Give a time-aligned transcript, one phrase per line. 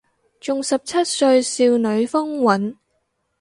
[0.39, 2.75] 仲十七歲少女風韻